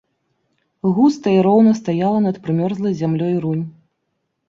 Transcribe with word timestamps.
Густа 0.95 1.35
і 1.37 1.43
роўна 1.49 1.75
стаяла 1.81 2.19
над 2.27 2.43
прымерзлай 2.49 2.99
зямлёй 3.05 3.33
рунь. 3.49 3.67